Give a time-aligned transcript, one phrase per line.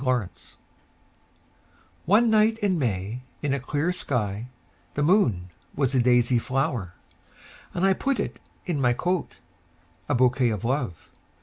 [0.03, 0.29] My Flower
[2.07, 4.49] ONE night in May in a clear skyThe
[5.05, 7.99] moon was a daisy flower:And!
[7.99, 11.07] put it in my coat,A bouquet of Love!